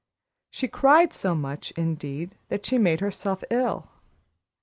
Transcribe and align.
She 0.49 0.67
cried 0.67 1.13
so 1.13 1.35
much, 1.35 1.69
indeed, 1.77 2.33
that 2.49 2.65
she 2.65 2.79
made 2.79 3.01
herself 3.01 3.43
ill. 3.51 3.87